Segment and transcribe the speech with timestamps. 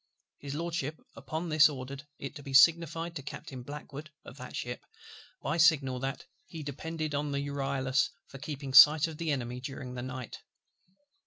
[0.39, 4.81] His LORDSHIP upon this ordered it to be signified to Captain BLACKWOOD (of that ship)
[5.43, 9.93] by signal, that "he depended on the Euryalus for keeping sight of the Enemy during
[9.93, 10.39] the night."